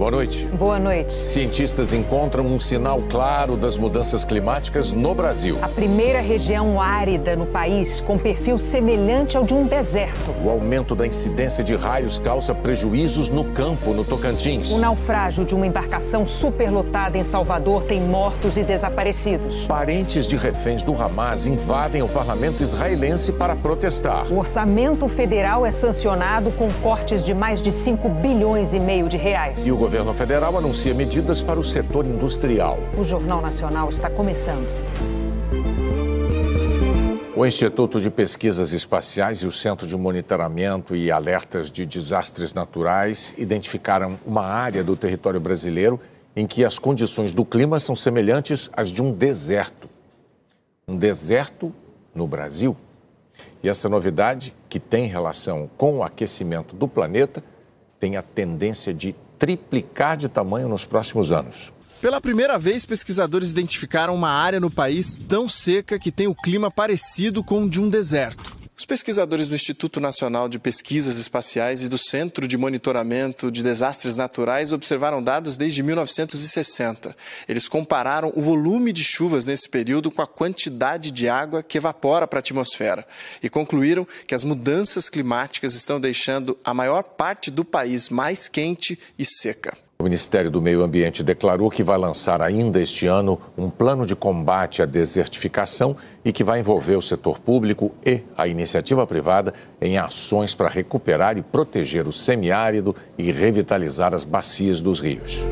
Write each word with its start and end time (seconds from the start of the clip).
Boa 0.00 0.10
noite. 0.10 0.46
Boa 0.46 0.78
noite. 0.78 1.12
Cientistas 1.12 1.92
encontram 1.92 2.46
um 2.46 2.58
sinal 2.58 3.02
claro 3.10 3.54
das 3.54 3.76
mudanças 3.76 4.24
climáticas 4.24 4.94
no 4.94 5.14
Brasil. 5.14 5.58
A 5.60 5.68
primeira 5.68 6.22
região 6.22 6.80
árida 6.80 7.36
no 7.36 7.44
país 7.44 8.00
com 8.00 8.16
perfil 8.16 8.58
semelhante 8.58 9.36
ao 9.36 9.44
de 9.44 9.52
um 9.52 9.66
deserto. 9.66 10.34
O 10.42 10.48
aumento 10.48 10.94
da 10.94 11.06
incidência 11.06 11.62
de 11.62 11.76
raios 11.76 12.18
causa 12.18 12.54
prejuízos 12.54 13.28
no 13.28 13.44
campo, 13.52 13.92
no 13.92 14.02
Tocantins. 14.02 14.72
O 14.72 14.78
naufrágio 14.78 15.44
de 15.44 15.54
uma 15.54 15.66
embarcação 15.66 16.26
superlotada 16.26 17.18
em 17.18 17.22
Salvador 17.22 17.84
tem 17.84 18.00
mortos 18.00 18.56
e 18.56 18.62
desaparecidos. 18.62 19.66
Parentes 19.66 20.26
de 20.26 20.34
reféns 20.38 20.82
do 20.82 20.94
Hamas 20.94 21.46
invadem 21.46 22.00
o 22.00 22.08
parlamento 22.08 22.62
israelense 22.62 23.32
para 23.32 23.54
protestar. 23.54 24.24
O 24.32 24.38
orçamento 24.38 25.06
federal 25.08 25.66
é 25.66 25.70
sancionado 25.70 26.50
com 26.52 26.70
cortes 26.82 27.22
de 27.22 27.34
mais 27.34 27.60
de 27.60 27.70
5 27.70 28.08
bilhões 28.08 28.72
e 28.72 28.80
meio 28.80 29.06
de 29.06 29.18
reais. 29.18 29.66
E 29.66 29.70
o 29.70 29.89
governo 29.90 30.14
federal 30.14 30.56
anuncia 30.56 30.94
medidas 30.94 31.42
para 31.42 31.58
o 31.58 31.64
setor 31.64 32.06
industrial. 32.06 32.78
O 32.96 33.02
Jornal 33.02 33.40
Nacional 33.40 33.88
está 33.88 34.08
começando. 34.08 34.68
O 37.34 37.44
Instituto 37.44 38.00
de 38.00 38.08
Pesquisas 38.08 38.72
Espaciais 38.72 39.38
e 39.38 39.48
o 39.48 39.50
Centro 39.50 39.88
de 39.88 39.96
Monitoramento 39.96 40.94
e 40.94 41.10
Alertas 41.10 41.72
de 41.72 41.84
Desastres 41.84 42.54
Naturais 42.54 43.34
identificaram 43.36 44.16
uma 44.24 44.44
área 44.44 44.84
do 44.84 44.94
território 44.94 45.40
brasileiro 45.40 46.00
em 46.36 46.46
que 46.46 46.64
as 46.64 46.78
condições 46.78 47.32
do 47.32 47.44
clima 47.44 47.80
são 47.80 47.96
semelhantes 47.96 48.70
às 48.72 48.90
de 48.90 49.02
um 49.02 49.10
deserto. 49.10 49.90
Um 50.86 50.96
deserto 50.96 51.74
no 52.14 52.28
Brasil. 52.28 52.76
E 53.60 53.68
essa 53.68 53.88
novidade, 53.88 54.54
que 54.68 54.78
tem 54.78 55.08
relação 55.08 55.68
com 55.76 55.98
o 55.98 56.04
aquecimento 56.04 56.76
do 56.76 56.86
planeta, 56.86 57.42
tem 57.98 58.16
a 58.16 58.22
tendência 58.22 58.94
de 58.94 59.16
triplicar 59.40 60.18
de 60.18 60.28
tamanho 60.28 60.68
nos 60.68 60.84
próximos 60.84 61.32
anos. 61.32 61.72
Pela 62.00 62.20
primeira 62.20 62.58
vez, 62.58 62.86
pesquisadores 62.86 63.50
identificaram 63.50 64.14
uma 64.14 64.30
área 64.30 64.60
no 64.60 64.70
país 64.70 65.18
tão 65.18 65.48
seca 65.48 65.98
que 65.98 66.12
tem 66.12 66.28
o 66.28 66.34
clima 66.34 66.70
parecido 66.70 67.42
com 67.42 67.64
o 67.64 67.68
de 67.68 67.80
um 67.80 67.88
deserto. 67.88 68.59
Os 68.80 68.86
pesquisadores 68.86 69.46
do 69.46 69.54
Instituto 69.54 70.00
Nacional 70.00 70.48
de 70.48 70.58
Pesquisas 70.58 71.18
Espaciais 71.18 71.82
e 71.82 71.88
do 71.88 71.98
Centro 71.98 72.48
de 72.48 72.56
Monitoramento 72.56 73.50
de 73.50 73.62
Desastres 73.62 74.16
Naturais 74.16 74.72
observaram 74.72 75.22
dados 75.22 75.54
desde 75.54 75.82
1960. 75.82 77.14
Eles 77.46 77.68
compararam 77.68 78.32
o 78.34 78.40
volume 78.40 78.90
de 78.90 79.04
chuvas 79.04 79.44
nesse 79.44 79.68
período 79.68 80.10
com 80.10 80.22
a 80.22 80.26
quantidade 80.26 81.10
de 81.10 81.28
água 81.28 81.62
que 81.62 81.76
evapora 81.76 82.26
para 82.26 82.38
a 82.38 82.40
atmosfera 82.40 83.06
e 83.42 83.50
concluíram 83.50 84.08
que 84.26 84.34
as 84.34 84.44
mudanças 84.44 85.10
climáticas 85.10 85.74
estão 85.74 86.00
deixando 86.00 86.56
a 86.64 86.72
maior 86.72 87.02
parte 87.02 87.50
do 87.50 87.66
país 87.66 88.08
mais 88.08 88.48
quente 88.48 88.98
e 89.18 89.26
seca. 89.26 89.76
O 90.00 90.02
Ministério 90.02 90.50
do 90.50 90.62
Meio 90.62 90.82
Ambiente 90.82 91.22
declarou 91.22 91.70
que 91.70 91.82
vai 91.82 91.98
lançar 91.98 92.40
ainda 92.40 92.80
este 92.80 93.06
ano 93.06 93.38
um 93.54 93.68
plano 93.68 94.06
de 94.06 94.16
combate 94.16 94.80
à 94.80 94.86
desertificação 94.86 95.94
e 96.24 96.32
que 96.32 96.42
vai 96.42 96.58
envolver 96.58 96.96
o 96.96 97.02
setor 97.02 97.38
público 97.38 97.92
e 98.02 98.22
a 98.34 98.48
iniciativa 98.48 99.06
privada 99.06 99.52
em 99.78 99.98
ações 99.98 100.54
para 100.54 100.70
recuperar 100.70 101.36
e 101.36 101.42
proteger 101.42 102.08
o 102.08 102.12
semiárido 102.12 102.96
e 103.18 103.30
revitalizar 103.30 104.14
as 104.14 104.24
bacias 104.24 104.80
dos 104.80 105.00
rios. 105.00 105.44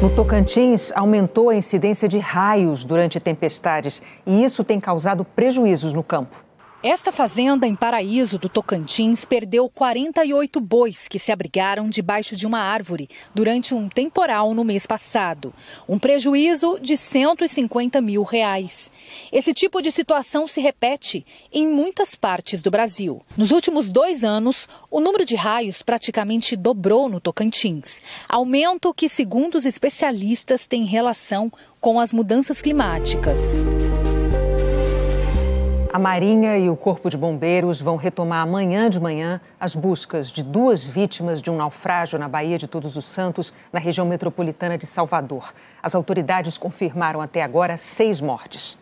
No 0.00 0.08
Tocantins, 0.08 0.90
aumentou 0.94 1.50
a 1.50 1.54
incidência 1.54 2.08
de 2.08 2.18
raios 2.18 2.82
durante 2.82 3.20
tempestades 3.20 4.02
e 4.26 4.42
isso 4.42 4.64
tem 4.64 4.80
causado 4.80 5.22
prejuízos 5.22 5.92
no 5.92 6.02
campo. 6.02 6.49
Esta 6.82 7.12
fazenda 7.12 7.66
em 7.66 7.74
Paraíso 7.74 8.38
do 8.38 8.48
Tocantins 8.48 9.26
perdeu 9.26 9.68
48 9.68 10.58
bois 10.62 11.06
que 11.08 11.18
se 11.18 11.30
abrigaram 11.30 11.90
debaixo 11.90 12.34
de 12.34 12.46
uma 12.46 12.58
árvore 12.58 13.06
durante 13.34 13.74
um 13.74 13.86
temporal 13.86 14.54
no 14.54 14.64
mês 14.64 14.86
passado. 14.86 15.52
Um 15.86 15.98
prejuízo 15.98 16.78
de 16.80 16.96
150 16.96 18.00
mil 18.00 18.22
reais. 18.22 18.90
Esse 19.30 19.52
tipo 19.52 19.82
de 19.82 19.92
situação 19.92 20.48
se 20.48 20.62
repete 20.62 21.26
em 21.52 21.68
muitas 21.68 22.14
partes 22.14 22.62
do 22.62 22.70
Brasil. 22.70 23.20
Nos 23.36 23.50
últimos 23.50 23.90
dois 23.90 24.24
anos, 24.24 24.66
o 24.90 25.00
número 25.00 25.26
de 25.26 25.36
raios 25.36 25.82
praticamente 25.82 26.56
dobrou 26.56 27.10
no 27.10 27.20
Tocantins. 27.20 28.00
Aumento 28.26 28.94
que, 28.94 29.10
segundo 29.10 29.56
os 29.56 29.66
especialistas, 29.66 30.66
tem 30.66 30.86
relação 30.86 31.52
com 31.78 32.00
as 32.00 32.10
mudanças 32.10 32.62
climáticas. 32.62 33.58
A 35.92 35.98
Marinha 35.98 36.56
e 36.56 36.70
o 36.70 36.76
Corpo 36.76 37.10
de 37.10 37.16
Bombeiros 37.16 37.80
vão 37.80 37.96
retomar 37.96 38.42
amanhã 38.42 38.88
de 38.88 39.00
manhã 39.00 39.40
as 39.58 39.74
buscas 39.74 40.30
de 40.30 40.40
duas 40.40 40.84
vítimas 40.84 41.42
de 41.42 41.50
um 41.50 41.56
naufrágio 41.56 42.16
na 42.16 42.28
Baía 42.28 42.56
de 42.56 42.68
Todos 42.68 42.96
os 42.96 43.06
Santos, 43.06 43.52
na 43.72 43.80
região 43.80 44.06
metropolitana 44.06 44.78
de 44.78 44.86
Salvador. 44.86 45.52
As 45.82 45.96
autoridades 45.96 46.56
confirmaram 46.56 47.20
até 47.20 47.42
agora 47.42 47.76
seis 47.76 48.20
mortes. 48.20 48.78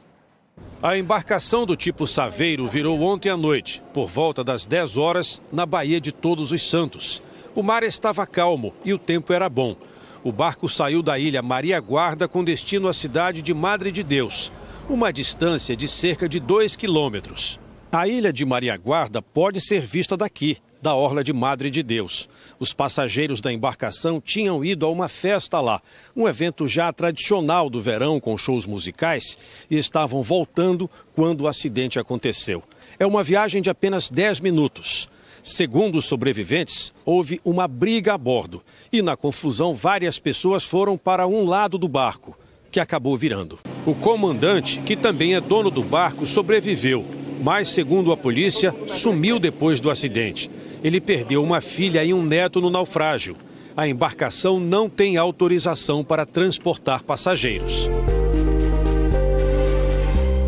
A 0.83 0.99
embarcação 0.99 1.65
do 1.65 1.75
tipo 1.75 2.07
Saveiro 2.07 2.67
virou 2.67 3.01
ontem 3.01 3.31
à 3.31 3.39
noite, 3.39 3.83
por 3.95 4.07
volta 4.07 4.45
das 4.45 4.67
10 4.67 4.99
horas, 4.99 5.41
na 5.51 5.65
Baía 5.65 6.03
de 6.03 6.13
Todos 6.13 6.53
os 6.53 6.69
Santos. 6.69 7.23
O 7.55 7.63
mar 7.63 7.85
estava 7.85 8.27
calmo 8.27 8.75
e 8.85 8.93
o 8.93 8.99
tempo 8.99 9.33
era 9.33 9.49
bom. 9.49 9.75
O 10.23 10.31
barco 10.31 10.69
saiu 10.69 11.03
da 11.03 11.19
ilha 11.19 11.41
Maria 11.41 11.81
Guarda 11.81 12.29
com 12.29 12.45
destino 12.45 12.87
à 12.87 12.93
cidade 12.93 13.41
de 13.41 13.55
Madre 13.55 13.91
de 13.91 14.03
Deus 14.03 14.53
uma 14.89 15.13
distância 15.13 15.77
de 15.77 15.87
cerca 15.87 16.27
de 16.27 16.41
2 16.41 16.75
quilômetros. 16.75 17.61
A 17.93 18.09
ilha 18.09 18.33
de 18.33 18.45
Maria 18.47 18.75
Guarda 18.77 19.21
pode 19.21 19.61
ser 19.61 19.83
vista 19.83 20.17
daqui, 20.17 20.57
da 20.81 20.95
Orla 20.95 21.23
de 21.23 21.33
Madre 21.33 21.71
de 21.71 21.83
Deus. 21.83 22.27
Os 22.59 22.73
passageiros 22.73 23.43
da 23.43 23.53
embarcação 23.53 24.19
tinham 24.19 24.65
ido 24.65 24.87
a 24.87 24.89
uma 24.89 25.07
festa 25.07 25.61
lá, 25.61 25.83
um 26.17 26.27
evento 26.27 26.67
já 26.67 26.91
tradicional 26.91 27.69
do 27.69 27.81
verão 27.81 28.19
com 28.19 28.39
shows 28.39 28.65
musicais, 28.65 29.37
e 29.71 29.77
estavam 29.77 30.23
voltando 30.23 30.91
quando 31.15 31.43
o 31.43 31.49
acidente 31.49 31.99
aconteceu. 31.99 32.63
É 32.99 33.07
uma 33.07 33.23
viagem 33.23 33.61
de 33.61 33.69
apenas 33.69 34.09
10 34.09 34.41
minutos. 34.41 35.09
Segundo 35.43 35.99
os 35.99 36.07
sobreviventes, 36.07 36.95
houve 37.05 37.41
uma 37.45 37.69
briga 37.69 38.15
a 38.15 38.19
bordo 38.19 38.63
e, 38.91 39.03
na 39.03 39.17
confusão, 39.17 39.75
várias 39.75 40.19
pessoas 40.19 40.65
foram 40.65 40.97
para 40.97 41.27
um 41.27 41.45
lado 41.45 41.77
do 41.77 41.89
barco 41.89 42.37
que 42.71 42.81
acabou 42.81 43.17
virando. 43.17 43.59
O 43.87 43.95
comandante, 43.95 44.81
que 44.81 44.97
também 44.97 45.35
é 45.35 45.41
dono 45.41 45.71
do 45.71 45.83
barco, 45.83 46.27
sobreviveu, 46.27 47.05
mas, 47.43 47.69
segundo 47.69 48.13
a 48.13 48.17
polícia, 48.17 48.75
sumiu 48.87 49.39
depois 49.39 49.81
do 49.81 49.91
acidente. 49.91 50.51
Ele 50.83 51.01
perdeu 51.01 51.43
uma 51.43 51.61
filha 51.61 52.05
e 52.05 52.13
um 52.13 52.23
neto 52.23 52.61
no 52.61 52.71
naufrágio. 52.71 53.37
A 53.77 53.87
embarcação 53.87 54.59
não 54.59 54.89
tem 54.89 55.17
autorização 55.17 56.03
para 56.03 56.27
transportar 56.27 57.03
passageiros. 57.03 57.89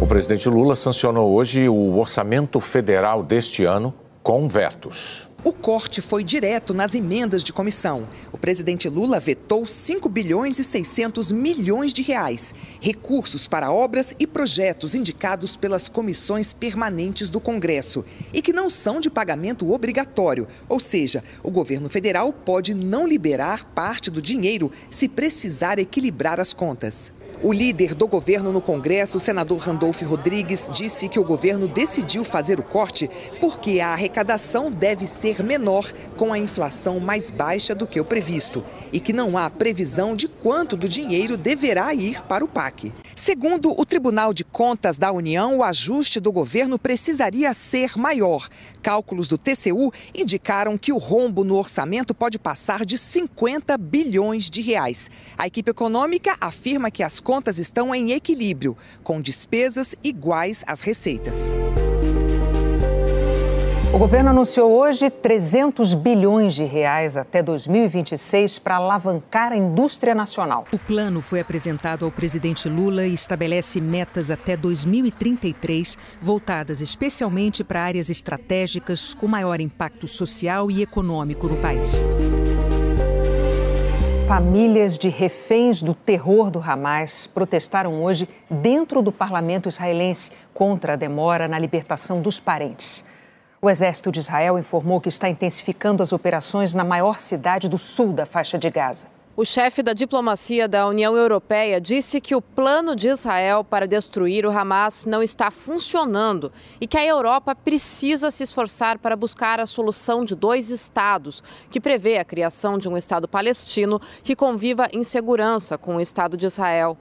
O 0.00 0.06
presidente 0.06 0.48
Lula 0.48 0.74
sancionou 0.74 1.32
hoje 1.32 1.68
o 1.68 1.98
orçamento 1.98 2.58
federal 2.58 3.22
deste 3.22 3.64
ano 3.64 3.94
com 4.22 4.48
vetos. 4.48 5.29
O 5.42 5.54
corte 5.54 6.02
foi 6.02 6.22
direto 6.22 6.74
nas 6.74 6.94
emendas 6.94 7.42
de 7.42 7.50
comissão. 7.50 8.06
O 8.30 8.36
presidente 8.36 8.90
Lula 8.90 9.18
vetou 9.18 9.64
5 9.64 10.06
bilhões 10.06 10.58
e 10.58 10.64
600 10.64 11.32
milhões 11.32 11.94
de 11.94 12.02
reais, 12.02 12.54
recursos 12.78 13.46
para 13.46 13.72
obras 13.72 14.14
e 14.18 14.26
projetos 14.26 14.94
indicados 14.94 15.56
pelas 15.56 15.88
comissões 15.88 16.52
permanentes 16.52 17.30
do 17.30 17.40
Congresso 17.40 18.04
e 18.34 18.42
que 18.42 18.52
não 18.52 18.68
são 18.68 19.00
de 19.00 19.08
pagamento 19.08 19.72
obrigatório, 19.72 20.46
ou 20.68 20.78
seja, 20.78 21.24
o 21.42 21.50
governo 21.50 21.88
federal 21.88 22.34
pode 22.34 22.74
não 22.74 23.06
liberar 23.06 23.64
parte 23.64 24.10
do 24.10 24.20
dinheiro 24.20 24.70
se 24.90 25.08
precisar 25.08 25.78
equilibrar 25.78 26.38
as 26.38 26.52
contas. 26.52 27.14
O 27.42 27.54
líder 27.54 27.94
do 27.94 28.06
governo 28.06 28.52
no 28.52 28.60
Congresso, 28.60 29.16
o 29.16 29.20
senador 29.20 29.60
Randolph 29.60 30.02
Rodrigues, 30.02 30.68
disse 30.70 31.08
que 31.08 31.18
o 31.18 31.24
governo 31.24 31.66
decidiu 31.66 32.22
fazer 32.22 32.60
o 32.60 32.62
corte 32.62 33.10
porque 33.40 33.80
a 33.80 33.88
arrecadação 33.88 34.70
deve 34.70 35.06
ser 35.06 35.42
menor 35.42 35.90
com 36.18 36.34
a 36.34 36.38
inflação 36.38 37.00
mais 37.00 37.30
baixa 37.30 37.74
do 37.74 37.86
que 37.86 37.98
o 37.98 38.04
previsto 38.04 38.62
e 38.92 39.00
que 39.00 39.14
não 39.14 39.38
há 39.38 39.48
previsão 39.48 40.14
de 40.14 40.28
quanto 40.28 40.76
do 40.76 40.86
dinheiro 40.86 41.38
deverá 41.38 41.94
ir 41.94 42.20
para 42.24 42.44
o 42.44 42.48
PAC. 42.48 42.92
Segundo 43.20 43.78
o 43.78 43.84
Tribunal 43.84 44.32
de 44.32 44.42
Contas 44.42 44.96
da 44.96 45.12
União, 45.12 45.58
o 45.58 45.62
ajuste 45.62 46.18
do 46.18 46.32
governo 46.32 46.78
precisaria 46.78 47.52
ser 47.52 47.98
maior. 47.98 48.48
Cálculos 48.82 49.28
do 49.28 49.36
TCU 49.36 49.92
indicaram 50.14 50.78
que 50.78 50.90
o 50.90 50.96
rombo 50.96 51.44
no 51.44 51.58
orçamento 51.58 52.14
pode 52.14 52.38
passar 52.38 52.82
de 52.86 52.96
50 52.96 53.76
bilhões 53.76 54.48
de 54.48 54.62
reais. 54.62 55.10
A 55.36 55.46
equipe 55.46 55.70
econômica 55.70 56.34
afirma 56.40 56.90
que 56.90 57.02
as 57.02 57.20
contas 57.20 57.58
estão 57.58 57.94
em 57.94 58.12
equilíbrio, 58.12 58.74
com 59.04 59.20
despesas 59.20 59.94
iguais 60.02 60.64
às 60.66 60.80
receitas. 60.80 61.58
O 63.92 63.98
governo 63.98 64.30
anunciou 64.30 64.70
hoje 64.70 65.10
300 65.10 65.94
bilhões 65.94 66.54
de 66.54 66.62
reais 66.62 67.16
até 67.16 67.42
2026 67.42 68.60
para 68.60 68.76
alavancar 68.76 69.50
a 69.50 69.56
indústria 69.56 70.14
nacional. 70.14 70.64
O 70.72 70.78
plano 70.78 71.20
foi 71.20 71.40
apresentado 71.40 72.04
ao 72.04 72.10
presidente 72.12 72.68
Lula 72.68 73.04
e 73.04 73.12
estabelece 73.12 73.80
metas 73.80 74.30
até 74.30 74.56
2033, 74.56 75.98
voltadas 76.22 76.80
especialmente 76.80 77.64
para 77.64 77.82
áreas 77.82 78.08
estratégicas 78.10 79.12
com 79.12 79.26
maior 79.26 79.60
impacto 79.60 80.06
social 80.06 80.70
e 80.70 80.82
econômico 80.82 81.48
no 81.48 81.56
país. 81.56 82.04
Famílias 84.28 84.96
de 84.96 85.08
reféns 85.08 85.82
do 85.82 85.94
terror 85.94 86.48
do 86.48 86.60
Hamas 86.60 87.26
protestaram 87.26 88.00
hoje 88.00 88.28
dentro 88.48 89.02
do 89.02 89.10
parlamento 89.10 89.68
israelense 89.68 90.30
contra 90.54 90.92
a 90.92 90.96
demora 90.96 91.48
na 91.48 91.58
libertação 91.58 92.22
dos 92.22 92.38
parentes. 92.38 93.04
O 93.62 93.68
exército 93.68 94.10
de 94.10 94.20
Israel 94.20 94.58
informou 94.58 95.02
que 95.02 95.10
está 95.10 95.28
intensificando 95.28 96.02
as 96.02 96.14
operações 96.14 96.72
na 96.72 96.82
maior 96.82 97.20
cidade 97.20 97.68
do 97.68 97.76
sul 97.76 98.10
da 98.10 98.24
faixa 98.24 98.58
de 98.58 98.70
Gaza. 98.70 99.08
O 99.36 99.44
chefe 99.44 99.82
da 99.82 99.92
diplomacia 99.92 100.66
da 100.66 100.88
União 100.88 101.14
Europeia 101.14 101.78
disse 101.78 102.22
que 102.22 102.34
o 102.34 102.40
plano 102.40 102.96
de 102.96 103.08
Israel 103.08 103.62
para 103.62 103.86
destruir 103.86 104.46
o 104.46 104.50
Hamas 104.50 105.04
não 105.04 105.22
está 105.22 105.50
funcionando 105.50 106.50
e 106.80 106.86
que 106.86 106.96
a 106.96 107.04
Europa 107.04 107.54
precisa 107.54 108.30
se 108.30 108.44
esforçar 108.44 108.98
para 108.98 109.14
buscar 109.14 109.60
a 109.60 109.66
solução 109.66 110.24
de 110.24 110.34
dois 110.34 110.70
estados, 110.70 111.42
que 111.70 111.78
prevê 111.78 112.16
a 112.16 112.24
criação 112.24 112.78
de 112.78 112.88
um 112.88 112.96
Estado 112.96 113.28
palestino 113.28 114.00
que 114.24 114.34
conviva 114.34 114.88
em 114.90 115.04
segurança 115.04 115.76
com 115.76 115.96
o 115.96 116.00
Estado 116.00 116.34
de 116.34 116.46
Israel. 116.46 116.96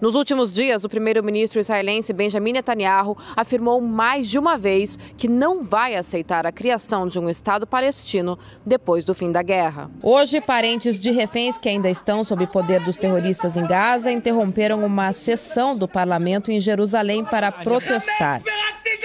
Nos 0.00 0.14
últimos 0.14 0.52
dias, 0.52 0.84
o 0.84 0.88
primeiro-ministro 0.88 1.60
israelense 1.60 2.12
Benjamin 2.12 2.52
Netanyahu 2.52 3.16
afirmou 3.36 3.80
mais 3.80 4.28
de 4.28 4.38
uma 4.38 4.56
vez 4.56 4.98
que 5.16 5.28
não 5.28 5.62
vai 5.62 5.94
aceitar 5.94 6.46
a 6.46 6.52
criação 6.52 7.06
de 7.06 7.18
um 7.18 7.28
Estado 7.28 7.66
palestino 7.66 8.38
depois 8.64 9.04
do 9.04 9.14
fim 9.14 9.30
da 9.30 9.42
guerra. 9.42 9.90
Hoje, 10.02 10.40
parentes 10.40 11.00
de 11.00 11.10
reféns 11.10 11.56
que 11.56 11.68
ainda 11.68 11.88
estão 11.88 12.24
sob 12.24 12.46
poder 12.46 12.80
dos 12.80 12.96
terroristas 12.96 13.56
em 13.56 13.66
Gaza 13.66 14.10
interromperam 14.10 14.84
uma 14.84 15.12
sessão 15.12 15.76
do 15.76 15.88
parlamento 15.88 16.50
em 16.50 16.60
Jerusalém 16.60 17.24
para 17.24 17.50
protestar. 17.50 18.42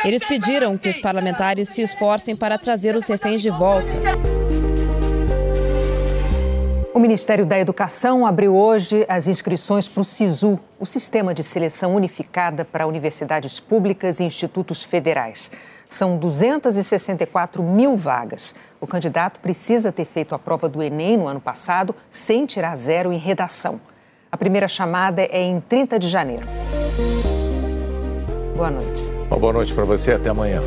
Eles 0.03 0.23
pediram 0.23 0.77
que 0.77 0.89
os 0.89 0.97
parlamentares 0.97 1.69
se 1.69 1.81
esforcem 1.81 2.35
para 2.35 2.57
trazer 2.57 2.95
os 2.95 3.07
reféns 3.07 3.41
de 3.41 3.49
volta. 3.49 4.38
O 6.91 6.99
Ministério 6.99 7.45
da 7.45 7.59
Educação 7.59 8.25
abriu 8.25 8.55
hoje 8.55 9.05
as 9.07 9.27
inscrições 9.27 9.87
para 9.87 10.01
o 10.01 10.05
SISU, 10.05 10.59
o 10.79 10.87
Sistema 10.87 11.35
de 11.35 11.43
Seleção 11.43 11.95
Unificada 11.95 12.65
para 12.65 12.87
Universidades 12.87 13.59
Públicas 13.59 14.19
e 14.19 14.23
Institutos 14.23 14.83
Federais. 14.83 15.51
São 15.87 16.17
264 16.17 17.61
mil 17.61 17.95
vagas. 17.95 18.55
O 18.81 18.87
candidato 18.87 19.39
precisa 19.39 19.91
ter 19.91 20.05
feito 20.05 20.33
a 20.33 20.39
prova 20.39 20.67
do 20.67 20.81
Enem 20.81 21.15
no 21.15 21.27
ano 21.27 21.39
passado 21.39 21.95
sem 22.09 22.47
tirar 22.47 22.75
zero 22.75 23.13
em 23.13 23.17
redação. 23.17 23.79
A 24.31 24.37
primeira 24.37 24.67
chamada 24.67 25.21
é 25.21 25.41
em 25.41 25.59
30 25.61 25.99
de 25.99 26.09
janeiro. 26.09 26.47
Boa 28.55 28.71
noite. 28.71 29.11
Uma 29.27 29.39
boa 29.39 29.53
noite 29.53 29.73
para 29.73 29.85
você. 29.85 30.13
Até 30.13 30.29
amanhã. 30.29 30.59